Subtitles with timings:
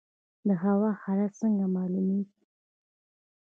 [0.47, 2.41] د هوا حالات څنګه معلومیږي؟